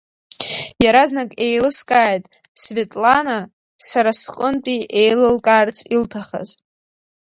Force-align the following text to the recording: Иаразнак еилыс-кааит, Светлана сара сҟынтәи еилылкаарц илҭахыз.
Иаразнак 0.83 1.31
еилыс-кааит, 1.45 2.25
Светлана 2.63 3.39
сара 3.89 4.11
сҟынтәи 4.21 4.79
еилылкаарц 5.01 5.77
илҭахыз. 5.95 6.49